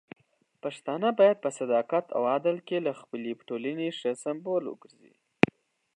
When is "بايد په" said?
1.19-1.49